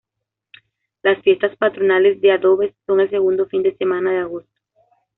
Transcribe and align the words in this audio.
Las 1.03 1.21
fiestas 1.21 1.55
patronales 1.57 2.19
de 2.21 2.31
Adobes 2.31 2.73
son 2.87 3.01
el 3.01 3.11
segundo 3.11 3.45
fin 3.45 3.61
de 3.61 3.77
semana 3.77 4.09
de 4.11 4.21
agosto 4.21 4.59